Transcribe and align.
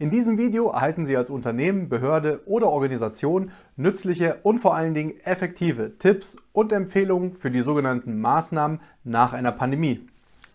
in 0.00 0.10
diesem 0.10 0.38
Video 0.38 0.70
erhalten 0.70 1.06
Sie 1.06 1.16
als 1.16 1.28
Unternehmen, 1.28 1.88
Behörde 1.88 2.42
oder 2.46 2.68
Organisation 2.68 3.50
nützliche 3.76 4.38
und 4.44 4.60
vor 4.60 4.76
allen 4.76 4.94
Dingen 4.94 5.14
effektive 5.24 5.98
Tipps 5.98 6.36
und 6.52 6.72
Empfehlungen 6.72 7.34
für 7.34 7.50
die 7.50 7.60
sogenannten 7.60 8.20
Maßnahmen 8.20 8.80
nach 9.02 9.32
einer 9.32 9.50
Pandemie. 9.50 10.06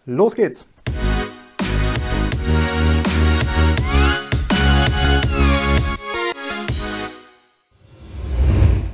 Los 0.05 0.35
geht's! 0.35 0.65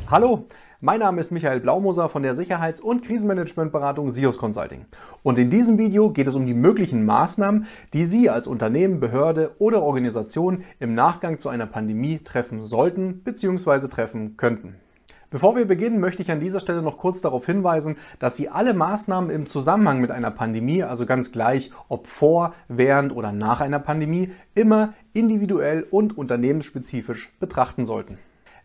Hallo, 0.07 0.48
mein 0.81 1.01
Name 1.01 1.19
ist 1.19 1.31
Michael 1.31 1.59
Blaumoser 1.59 2.07
von 2.07 2.23
der 2.23 2.35
Sicherheits- 2.35 2.79
und 2.79 3.03
Krisenmanagementberatung 3.03 4.11
SIOS 4.11 4.37
Consulting. 4.37 4.85
Und 5.23 5.37
in 5.37 5.49
diesem 5.49 5.77
Video 5.77 6.09
geht 6.09 6.27
es 6.27 6.35
um 6.35 6.45
die 6.45 6.53
möglichen 6.53 7.05
Maßnahmen, 7.05 7.65
die 7.93 8.05
Sie 8.05 8.29
als 8.29 8.47
Unternehmen, 8.47 9.01
Behörde 9.01 9.51
oder 9.59 9.81
Organisation 9.84 10.63
im 10.79 10.95
Nachgang 10.95 11.37
zu 11.39 11.49
einer 11.49 11.65
Pandemie 11.65 12.20
treffen 12.20 12.63
sollten 12.63 13.20
bzw. 13.23 13.89
treffen 13.89 14.37
könnten. 14.37 14.75
Bevor 15.31 15.57
wir 15.57 15.65
beginnen, 15.65 15.99
möchte 15.99 16.23
ich 16.23 16.31
an 16.31 16.39
dieser 16.39 16.61
Stelle 16.61 16.81
noch 16.81 16.98
kurz 16.98 17.20
darauf 17.20 17.45
hinweisen, 17.45 17.98
dass 18.17 18.37
Sie 18.37 18.48
alle 18.48 18.73
Maßnahmen 18.73 19.29
im 19.29 19.48
Zusammenhang 19.48 19.99
mit 19.99 20.11
einer 20.11 20.31
Pandemie, 20.31 20.81
also 20.84 21.05
ganz 21.05 21.34
gleich 21.34 21.71
ob 21.89 22.07
vor, 22.07 22.53
während 22.70 23.13
oder 23.13 23.34
nach 23.34 23.59
einer 23.59 23.79
Pandemie, 23.79 24.32
immer 24.55 24.93
individuell 25.11 25.85
und 25.91 26.17
unternehmensspezifisch 26.17 27.34
betrachten 27.39 27.85
sollten. 27.85 28.17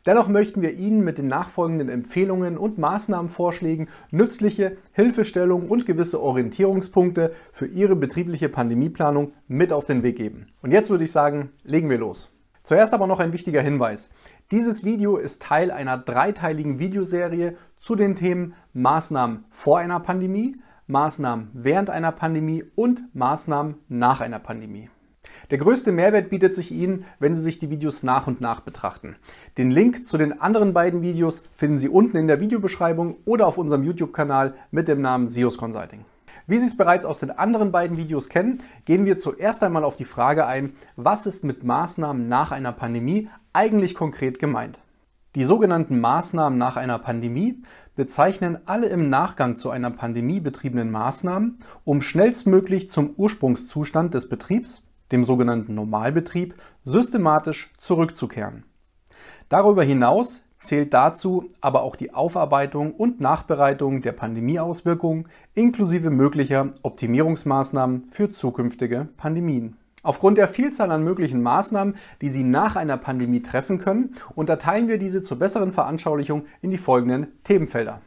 Dennoch 0.06 0.28
möchten 0.28 0.60
wir 0.60 0.74
Ihnen 0.74 1.02
mit 1.02 1.16
den 1.16 1.28
nachfolgenden 1.28 1.88
Empfehlungen 1.88 2.58
und 2.58 2.76
Maßnahmenvorschlägen 2.76 3.88
nützliche 4.10 4.76
Hilfestellungen 4.92 5.68
und 5.68 5.86
gewisse 5.86 6.20
Orientierungspunkte 6.20 7.32
für 7.52 7.66
Ihre 7.66 7.96
betriebliche 7.96 8.50
Pandemieplanung 8.50 9.32
mit 9.48 9.72
auf 9.72 9.86
den 9.86 10.02
Weg 10.02 10.16
geben. 10.16 10.46
Und 10.60 10.72
jetzt 10.72 10.90
würde 10.90 11.04
ich 11.04 11.12
sagen, 11.12 11.50
legen 11.62 11.88
wir 11.88 11.98
los. 11.98 12.30
Zuerst 12.64 12.94
aber 12.94 13.06
noch 13.06 13.20
ein 13.20 13.32
wichtiger 13.32 13.62
Hinweis. 13.62 14.10
Dieses 14.50 14.84
Video 14.84 15.16
ist 15.16 15.42
Teil 15.42 15.70
einer 15.70 15.98
dreiteiligen 15.98 16.78
Videoserie 16.78 17.56
zu 17.78 17.94
den 17.94 18.14
Themen 18.14 18.54
Maßnahmen 18.72 19.44
vor 19.50 19.78
einer 19.78 20.00
Pandemie, 20.00 20.56
Maßnahmen 20.86 21.50
während 21.54 21.88
einer 21.88 22.12
Pandemie 22.12 22.64
und 22.74 23.04
Maßnahmen 23.14 23.76
nach 23.88 24.20
einer 24.20 24.38
Pandemie. 24.38 24.90
Der 25.50 25.58
größte 25.58 25.92
Mehrwert 25.92 26.30
bietet 26.30 26.54
sich 26.54 26.72
Ihnen, 26.72 27.04
wenn 27.18 27.34
Sie 27.34 27.42
sich 27.42 27.58
die 27.58 27.70
Videos 27.70 28.02
nach 28.02 28.26
und 28.26 28.40
nach 28.40 28.60
betrachten. 28.60 29.16
Den 29.58 29.70
Link 29.70 30.06
zu 30.06 30.16
den 30.16 30.40
anderen 30.40 30.72
beiden 30.72 31.02
Videos 31.02 31.42
finden 31.52 31.78
Sie 31.78 31.88
unten 31.88 32.16
in 32.16 32.26
der 32.26 32.40
Videobeschreibung 32.40 33.16
oder 33.24 33.46
auf 33.46 33.58
unserem 33.58 33.84
YouTube-Kanal 33.84 34.54
mit 34.70 34.88
dem 34.88 35.02
Namen 35.02 35.28
SIOS 35.28 35.58
Consulting. 35.58 36.04
Wie 36.46 36.58
Sie 36.58 36.66
es 36.66 36.76
bereits 36.76 37.04
aus 37.04 37.18
den 37.18 37.30
anderen 37.30 37.72
beiden 37.72 37.96
Videos 37.96 38.28
kennen, 38.28 38.62
gehen 38.84 39.04
wir 39.04 39.16
zuerst 39.16 39.62
einmal 39.62 39.84
auf 39.84 39.96
die 39.96 40.04
Frage 40.04 40.46
ein, 40.46 40.72
was 40.96 41.26
ist 41.26 41.44
mit 41.44 41.64
Maßnahmen 41.64 42.28
nach 42.28 42.50
einer 42.50 42.72
Pandemie 42.72 43.28
eigentlich 43.52 43.94
konkret 43.94 44.38
gemeint? 44.38 44.80
Die 45.36 45.44
sogenannten 45.44 46.00
Maßnahmen 46.00 46.56
nach 46.58 46.76
einer 46.76 46.98
Pandemie 46.98 47.62
bezeichnen 47.96 48.58
alle 48.66 48.86
im 48.86 49.10
Nachgang 49.10 49.56
zu 49.56 49.70
einer 49.70 49.90
Pandemie 49.90 50.38
betriebenen 50.38 50.90
Maßnahmen, 50.90 51.58
um 51.84 52.02
schnellstmöglich 52.02 52.88
zum 52.88 53.14
Ursprungszustand 53.16 54.14
des 54.14 54.28
Betriebs 54.28 54.84
dem 55.12 55.24
sogenannten 55.24 55.74
Normalbetrieb, 55.74 56.54
systematisch 56.84 57.72
zurückzukehren. 57.78 58.64
Darüber 59.48 59.82
hinaus 59.82 60.42
zählt 60.58 60.94
dazu 60.94 61.48
aber 61.60 61.82
auch 61.82 61.96
die 61.96 62.14
Aufarbeitung 62.14 62.94
und 62.94 63.20
Nachbereitung 63.20 64.02
der 64.02 64.12
Pandemieauswirkungen 64.12 65.28
inklusive 65.54 66.10
möglicher 66.10 66.70
Optimierungsmaßnahmen 66.82 68.08
für 68.10 68.32
zukünftige 68.32 69.08
Pandemien. 69.16 69.76
Aufgrund 70.02 70.36
der 70.36 70.48
Vielzahl 70.48 70.90
an 70.90 71.02
möglichen 71.02 71.42
Maßnahmen, 71.42 71.96
die 72.20 72.30
Sie 72.30 72.44
nach 72.44 72.76
einer 72.76 72.98
Pandemie 72.98 73.40
treffen 73.40 73.78
können, 73.78 74.14
unterteilen 74.34 74.86
wir 74.86 74.98
diese 74.98 75.22
zur 75.22 75.38
besseren 75.38 75.72
Veranschaulichung 75.72 76.44
in 76.60 76.70
die 76.70 76.78
folgenden 76.78 77.28
Themenfelder. 77.42 78.02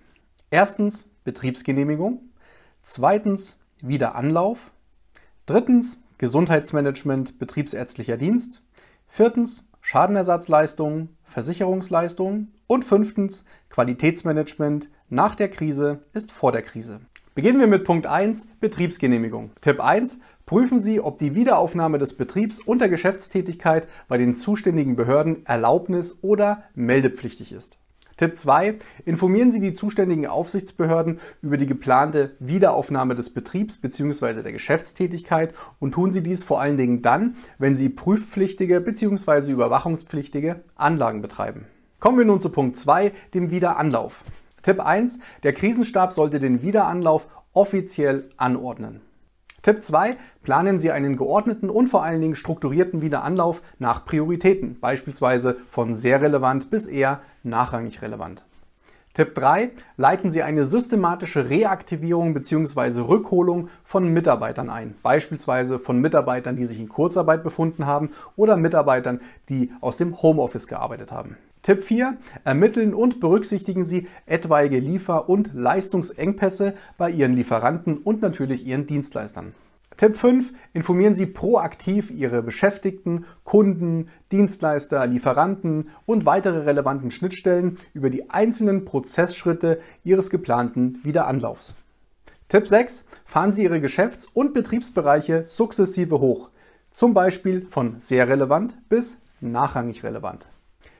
Erstens 0.51 1.09
Betriebsgenehmigung, 1.23 2.22
zweitens 2.83 3.57
Wiederanlauf, 3.81 4.72
drittens 5.47 5.99
Gesundheitsmanagement, 6.17 7.38
betriebsärztlicher 7.39 8.17
Dienst. 8.17 8.63
Viertens 9.07 9.67
Schadenersatzleistungen, 9.81 11.16
Versicherungsleistungen. 11.23 12.53
Und 12.67 12.83
fünftens 12.83 13.45
Qualitätsmanagement 13.69 14.89
nach 15.09 15.35
der 15.35 15.50
Krise 15.50 16.00
ist 16.13 16.33
vor 16.33 16.51
der 16.51 16.61
Krise. 16.61 17.00
Beginnen 17.35 17.59
wir 17.59 17.67
mit 17.67 17.85
Punkt 17.85 18.07
1, 18.07 18.47
Betriebsgenehmigung. 18.59 19.51
Tipp 19.61 19.79
1, 19.79 20.19
prüfen 20.45 20.79
Sie, 20.79 21.00
ob 21.00 21.19
die 21.19 21.35
Wiederaufnahme 21.35 22.00
des 22.00 22.17
Betriebs 22.17 22.59
unter 22.59 22.89
Geschäftstätigkeit 22.89 23.88
bei 24.07 24.17
den 24.17 24.35
zuständigen 24.35 24.95
Behörden 24.95 25.45
erlaubnis- 25.45 26.17
oder 26.22 26.63
meldepflichtig 26.73 27.53
ist. 27.53 27.78
Tipp 28.17 28.35
2. 28.35 28.79
Informieren 29.05 29.51
Sie 29.51 29.59
die 29.59 29.73
zuständigen 29.73 30.25
Aufsichtsbehörden 30.25 31.19
über 31.44 31.57
die 31.57 31.67
geplante 31.67 32.35
Wiederaufnahme 32.39 33.13
des 33.13 33.29
Betriebs 33.29 33.78
bzw. 33.78 34.41
der 34.41 34.51
Geschäftstätigkeit 34.51 35.53
und 35.79 35.91
tun 35.91 36.11
Sie 36.11 36.23
dies 36.23 36.44
vor 36.44 36.59
allen 36.59 36.78
Dingen 36.78 37.03
dann, 37.03 37.35
wenn 37.59 37.75
Sie 37.75 37.89
prüfpflichtige 37.89 38.81
bzw. 38.81 39.51
überwachungspflichtige 39.51 40.63
Anlagen 40.75 41.22
betreiben. 41.22 41.67
Kommen 42.00 42.17
wir 42.17 42.25
nun 42.25 42.39
zu 42.39 42.50
Punkt 42.50 42.75
2, 42.75 43.11
dem 43.35 43.51
Wiederanlauf. 43.51 44.23
Tipp 44.63 44.79
1. 44.79 45.19
Der 45.44 45.53
Krisenstab 45.53 46.11
sollte 46.11 46.39
den 46.39 46.63
Wiederanlauf 46.63 47.28
offiziell 47.53 48.29
anordnen. 48.38 49.01
Tipp 49.68 49.84
2. 49.84 50.16
Planen 50.44 50.79
Sie 50.79 50.91
einen 50.91 51.18
geordneten 51.18 51.69
und 51.69 51.88
vor 51.88 52.01
allen 52.01 52.22
Dingen 52.22 52.35
strukturierten 52.35 53.01
Wiederanlauf 53.01 53.62
nach 53.79 54.06
Prioritäten, 54.06 54.79
beispielsweise 54.79 55.57
von 55.69 55.94
sehr 55.94 56.22
relevant 56.22 56.69
bis 56.69 56.85
eher 56.85 57.19
nachrangig 57.44 58.01
relevant. 58.01 58.46
Tipp 59.13 59.34
3. 59.35 59.72
Leiten 59.97 60.31
Sie 60.31 60.44
eine 60.44 60.63
systematische 60.63 61.50
Reaktivierung 61.50 62.34
bzw. 62.34 63.01
Rückholung 63.01 63.69
von 63.84 64.13
Mitarbeitern 64.13 64.69
ein, 64.69 64.96
beispielsweise 65.03 65.79
von 65.79 66.00
Mitarbeitern, 66.00 66.56
die 66.56 66.66
sich 66.66 66.79
in 66.79 66.88
Kurzarbeit 66.88 67.44
befunden 67.44 67.88
haben 67.88 68.12
oder 68.35 68.57
Mitarbeitern, 68.57 69.19
die 69.50 69.73
aus 69.81 69.97
dem 69.97 70.22
Homeoffice 70.22 70.67
gearbeitet 70.67 71.12
haben. 71.12 71.35
Tipp 71.67 71.83
4. 71.83 72.16
Ermitteln 72.45 72.94
und 72.94 73.19
berücksichtigen 73.19 73.83
Sie 73.83 74.07
etwaige 74.25 74.79
Liefer- 74.79 75.28
und 75.28 75.53
Leistungsengpässe 75.53 76.75
bei 76.97 77.11
Ihren 77.11 77.33
Lieferanten 77.33 77.97
und 77.97 78.22
natürlich 78.22 78.66
Ihren 78.66 78.88
Dienstleistern. 78.88 79.53
Tipp 79.97 80.16
5. 80.16 80.53
Informieren 80.72 81.13
Sie 81.13 81.25
proaktiv 81.25 82.09
Ihre 82.09 82.41
Beschäftigten, 82.41 83.25
Kunden, 83.44 84.07
Dienstleister, 84.31 85.05
Lieferanten 85.07 85.89
und 86.05 86.25
weitere 86.25 86.59
relevanten 86.59 87.11
Schnittstellen 87.11 87.75
über 87.94 88.09
die 88.09 88.29
einzelnen 88.29 88.85
Prozessschritte 88.85 89.81
Ihres 90.05 90.29
geplanten 90.29 91.01
Wiederanlaufs. 91.03 91.73
Tipp 92.47 92.66
6. 92.66 93.03
Fahren 93.25 93.51
Sie 93.51 93.63
Ihre 93.63 93.81
Geschäfts- 93.81 94.29
und 94.34 94.53
Betriebsbereiche 94.53 95.44
sukzessive 95.49 96.22
hoch, 96.22 96.49
zum 96.91 97.13
Beispiel 97.13 97.67
von 97.69 97.99
sehr 97.99 98.29
relevant 98.29 98.78
bis 98.88 99.17
nachrangig 99.41 100.05
relevant. 100.05 100.47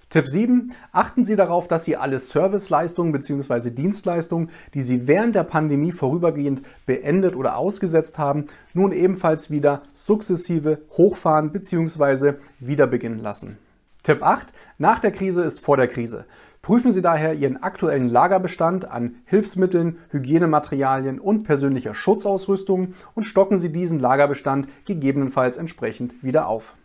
Tipp 0.10 0.26
7. 0.26 0.72
Achten 0.94 1.26
Sie 1.26 1.36
darauf, 1.36 1.68
dass 1.68 1.84
Sie 1.84 1.98
alle 1.98 2.20
Serviceleistungen 2.20 3.12
bzw. 3.12 3.72
Dienstleistungen, 3.72 4.50
die 4.74 4.82
Sie 4.82 5.06
während 5.06 5.36
der 5.36 5.44
Pandemie 5.44 5.92
vorübergehend 5.92 6.62
beendet 6.86 7.36
oder 7.36 7.58
ausgesetzt 7.58 8.18
haben, 8.18 8.46
nun 8.74 8.94
ebenfalls 8.94 9.52
wieder 9.52 9.84
sukzessive 9.96 10.80
hochfahren 10.92 11.52
bzw. 11.52 12.36
wieder 12.60 12.88
beginnen 12.88 13.20
lassen. 13.20 13.58
Tipp 14.02 14.24
8. 14.24 14.54
Nach 14.78 15.00
der 15.00 15.12
Krise 15.12 15.42
ist 15.44 15.60
vor 15.60 15.76
der 15.76 15.90
Krise. 15.90 16.26
Prüfen 16.62 16.94
Sie 16.94 17.02
daher 17.02 17.34
Ihren 17.34 17.62
aktuellen 17.62 18.08
Lagerbestand 18.08 18.90
an 18.90 19.16
Hilfsmitteln, 19.26 19.98
Hygienematerialien 20.12 21.20
und 21.20 21.44
persönlicher 21.44 21.94
Schutzausrüstung 21.94 22.94
und 23.14 23.24
stocken 23.24 23.60
Sie 23.60 23.74
diesen 23.74 24.00
Lagerbestand 24.00 24.70
gegebenenfalls 24.86 25.58
entsprechend 25.58 26.24
wieder 26.24 26.48
auf. 26.48 26.76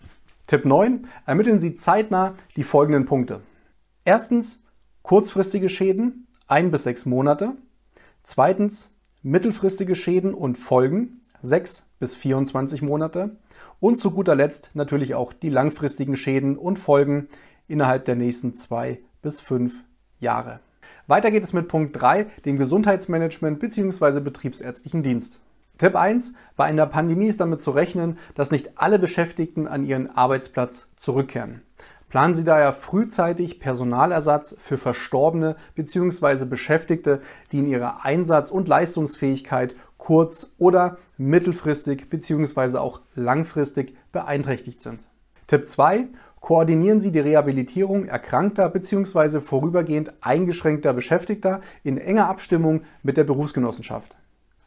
Tipp 0.52 0.66
9. 0.66 1.08
Ermitteln 1.24 1.58
Sie 1.58 1.76
zeitnah 1.76 2.34
die 2.56 2.62
folgenden 2.62 3.06
Punkte. 3.06 3.40
Erstens 4.04 4.62
kurzfristige 5.00 5.70
Schäden, 5.70 6.26
ein 6.46 6.70
bis 6.70 6.82
sechs 6.82 7.06
Monate. 7.06 7.54
Zweitens 8.22 8.90
mittelfristige 9.22 9.94
Schäden 9.94 10.34
und 10.34 10.58
Folgen, 10.58 11.22
sechs 11.40 11.86
bis 11.98 12.14
24 12.14 12.82
Monate. 12.82 13.38
Und 13.80 13.98
zu 13.98 14.10
guter 14.10 14.34
Letzt 14.34 14.72
natürlich 14.74 15.14
auch 15.14 15.32
die 15.32 15.48
langfristigen 15.48 16.18
Schäden 16.18 16.58
und 16.58 16.78
Folgen 16.78 17.28
innerhalb 17.66 18.04
der 18.04 18.16
nächsten 18.16 18.54
zwei 18.54 19.00
bis 19.22 19.40
fünf 19.40 19.72
Jahre. 20.20 20.60
Weiter 21.06 21.30
geht 21.30 21.44
es 21.44 21.54
mit 21.54 21.66
Punkt 21.66 21.98
3, 21.98 22.24
dem 22.44 22.58
Gesundheitsmanagement 22.58 23.58
bzw. 23.58 24.20
betriebsärztlichen 24.20 25.02
Dienst. 25.02 25.40
Tipp 25.78 25.96
1. 25.96 26.34
Bei 26.56 26.64
einer 26.64 26.86
Pandemie 26.86 27.26
ist 27.26 27.40
damit 27.40 27.60
zu 27.60 27.72
rechnen, 27.72 28.18
dass 28.34 28.50
nicht 28.50 28.78
alle 28.78 28.98
Beschäftigten 28.98 29.66
an 29.66 29.84
ihren 29.84 30.10
Arbeitsplatz 30.10 30.88
zurückkehren. 30.96 31.62
Planen 32.08 32.34
Sie 32.34 32.44
daher 32.44 32.74
frühzeitig 32.74 33.58
Personalersatz 33.58 34.54
für 34.58 34.76
Verstorbene 34.76 35.56
bzw. 35.74 36.44
Beschäftigte, 36.44 37.22
die 37.50 37.58
in 37.58 37.68
ihrer 37.68 38.04
Einsatz- 38.04 38.50
und 38.50 38.68
Leistungsfähigkeit 38.68 39.74
kurz- 39.96 40.52
oder 40.58 40.98
mittelfristig 41.16 42.10
bzw. 42.10 42.76
auch 42.76 43.00
langfristig 43.14 43.96
beeinträchtigt 44.12 44.82
sind. 44.82 45.06
Tipp 45.46 45.66
2. 45.66 46.08
Koordinieren 46.40 47.00
Sie 47.00 47.12
die 47.12 47.20
Rehabilitierung 47.20 48.04
erkrankter 48.04 48.68
bzw. 48.68 49.40
vorübergehend 49.40 50.12
eingeschränkter 50.20 50.92
Beschäftigter 50.92 51.60
in 51.82 51.98
enger 51.98 52.28
Abstimmung 52.28 52.82
mit 53.02 53.16
der 53.16 53.24
Berufsgenossenschaft. 53.24 54.16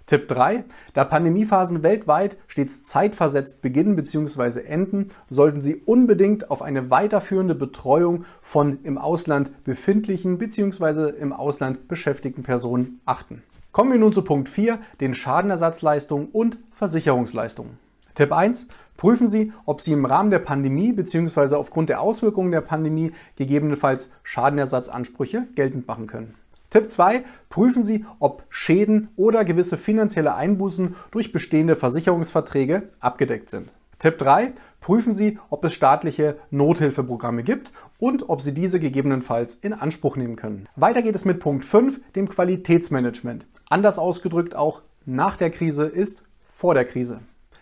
Tipp 0.05 0.27
3. 0.27 0.65
Da 0.93 1.03
Pandemiephasen 1.03 1.81
weltweit 1.81 2.37
stets 2.47 2.83
zeitversetzt 2.83 3.63
beginnen 3.63 3.95
bzw. 3.95 4.61
enden, 4.61 5.09
sollten 5.31 5.61
Sie 5.61 5.75
unbedingt 5.75 6.51
auf 6.51 6.61
eine 6.61 6.91
weiterführende 6.91 7.55
Betreuung 7.55 8.25
von 8.41 8.79
im 8.83 8.99
Ausland 8.99 9.63
befindlichen 9.63 10.37
bzw. 10.37 11.09
im 11.19 11.33
Ausland 11.33 11.87
beschäftigten 11.87 12.43
Personen 12.43 13.01
achten. 13.05 13.41
Kommen 13.71 13.91
wir 13.91 13.99
nun 13.99 14.13
zu 14.13 14.21
Punkt 14.21 14.47
4, 14.47 14.79
den 15.01 15.15
Schadenersatzleistungen 15.15 16.27
und 16.31 16.59
Versicherungsleistungen. 16.71 17.79
Tipp 18.13 18.31
1. 18.31 18.67
Prüfen 18.95 19.27
Sie, 19.27 19.51
ob 19.65 19.81
Sie 19.81 19.91
im 19.91 20.05
Rahmen 20.05 20.29
der 20.29 20.39
Pandemie 20.39 20.93
bzw. 20.93 21.55
aufgrund 21.55 21.89
der 21.89 21.99
Auswirkungen 21.99 22.51
der 22.51 22.61
Pandemie 22.61 23.11
gegebenenfalls 23.35 24.09
Schadenersatzansprüche 24.23 25.47
geltend 25.55 25.87
machen 25.87 26.07
können. 26.07 26.35
Tipp 26.75 26.91
2. 26.91 27.23
Prüfen 27.47 27.83
Sie, 27.83 28.03
ob 28.19 28.43
Schäden 28.49 29.07
oder 29.15 29.45
gewisse 29.45 29.77
finanzielle 29.77 30.35
Einbußen 30.35 30.97
durch 31.09 31.31
bestehende 31.31 31.77
Versicherungsverträge 31.77 32.89
abgedeckt 32.99 33.49
sind. 33.49 33.73
Tipp 33.97 34.17
3. 34.17 34.51
Prüfen 34.81 35.13
Sie, 35.13 35.39
ob 35.49 35.63
es 35.63 35.73
staatliche 35.73 36.35
Nothilfeprogramme 36.51 37.43
gibt 37.43 37.71
und 37.97 38.27
ob 38.27 38.41
Sie 38.41 38.53
diese 38.53 38.81
gegebenenfalls 38.81 39.55
in 39.55 39.71
Anspruch 39.71 40.17
nehmen 40.17 40.35
können. 40.35 40.67
Weiter 40.75 41.01
geht 41.01 41.15
es 41.15 41.23
mit 41.23 41.39
Punkt 41.39 41.63
5, 41.63 42.01
dem 42.13 42.27
Qualitätsmanagement. 42.27 43.47
Anders 43.69 43.97
ausgedrückt 43.97 44.53
auch 44.53 44.81
nach 45.05 45.37
der 45.37 45.51
Krise 45.51 45.85
ist 45.85 46.23
vor 46.43 46.73
der 46.73 46.83
Krise. 46.83 47.21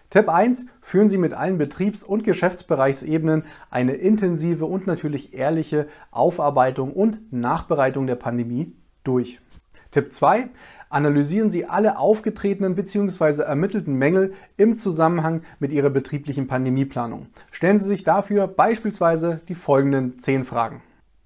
Tipp 0.09 0.27
1. 0.27 0.65
Führen 0.81 1.09
Sie 1.09 1.19
mit 1.19 1.35
allen 1.35 1.59
Betriebs- 1.59 2.03
und 2.03 2.23
Geschäftsbereichsebenen 2.23 3.43
eine 3.69 3.93
intensive 3.93 4.65
und 4.65 4.87
natürlich 4.87 5.35
ehrliche 5.35 5.85
Aufarbeitung 6.09 6.93
und 6.93 7.31
Nachbereitung 7.31 8.07
der 8.07 8.15
Pandemie 8.15 8.73
durch. 9.03 9.39
Tipp 9.91 10.11
2. 10.11 10.49
Analysieren 10.89 11.49
Sie 11.49 11.65
alle 11.65 11.97
aufgetretenen 11.97 12.75
bzw. 12.75 13.43
ermittelten 13.43 13.95
Mängel 13.95 14.33
im 14.57 14.77
Zusammenhang 14.77 15.41
mit 15.59 15.71
Ihrer 15.71 15.89
betrieblichen 15.89 16.47
Pandemieplanung. 16.47 17.27
Stellen 17.51 17.79
Sie 17.79 17.87
sich 17.87 18.03
dafür 18.03 18.47
beispielsweise 18.47 19.41
die 19.47 19.55
folgenden 19.55 20.19
10 20.19 20.45
Fragen. 20.45 20.81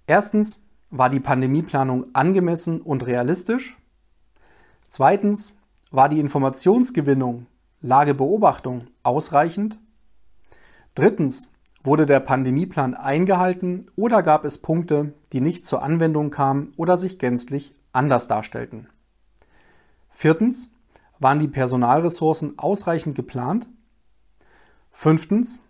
Erstens, 0.06 0.62
war 0.89 1.09
die 1.09 1.19
Pandemieplanung 1.19 2.06
angemessen 2.13 2.81
und 2.81 3.06
realistisch? 3.06 3.77
Zweitens, 4.88 5.57
war 5.91 6.07
die 6.07 6.19
Informationsgewinnung, 6.19 7.45
Lagebeobachtung 7.81 8.88
ausreichend? 9.03 9.79
Drittens, 10.95 11.50
Wurde 11.88 12.06
der 12.06 12.19
Pandemieplan 12.19 12.95
eingehalten 12.95 13.89
oder 13.95 14.22
gab 14.22 14.44
es 14.44 14.57
Punkte, 14.57 15.13
die 15.31 15.39
nicht 15.39 15.66
zur 15.66 15.84
Anwendung 15.84 16.31
kamen 16.31 16.74
oder 16.75 16.98
sich 16.98 17.18
gänzlich 17.18 17.74
anders 17.94 18.28
darstellten? 18.28 18.89
Viertens. 20.10 20.69
Waren 21.19 21.39
die 21.39 21.48
Personalressourcen 21.48 22.60
ausreichend 22.60 23.16
geplant? 23.16 23.69
Fünftens. 24.92 25.62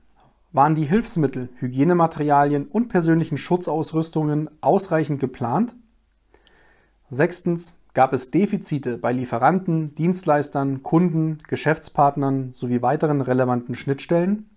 Waren 0.52 0.74
die 0.74 0.86
Hilfsmittel, 0.86 1.50
Hygienematerialien 1.60 2.66
und 2.66 2.88
persönlichen 2.88 3.38
Schutzausrüstungen 3.38 4.50
ausreichend 4.60 5.19
geplant? 5.19 5.75
Sechstens. 7.12 7.78
Gab 7.94 8.12
es 8.14 8.31
Defizite 8.31 8.98
bei 8.98 9.14
Lieferanten, 9.14 9.94
Dienstleistern, 9.94 10.81
Kunden, 10.81 11.38
Geschäftspartnern 11.48 12.54
sowie 12.54 12.81
weiteren 12.81 13.22
relevanten 13.22 13.75
Schnittstellen? 13.75 14.50